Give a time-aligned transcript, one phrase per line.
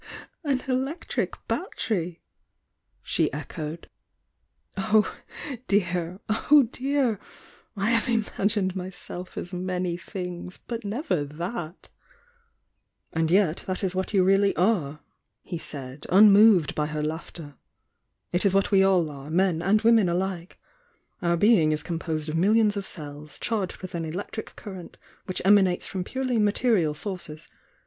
[0.43, 2.23] "An electric battery!"
[3.03, 3.87] she echoed.
[4.75, 5.15] "Oh,
[5.67, 7.19] dear, oh, dear!
[7.77, 11.89] I have imagined myself as many things, but never that!"
[13.13, 15.01] "And yet that is what you really are,"
[15.43, 17.53] he said, un moved by her laughter.
[18.31, 20.59] "It is what we all are, men and women alike.
[21.21, 25.43] Our being is composed of mil lions of cells, charged with an electric current which
[25.45, 27.47] emanates from purely material sources.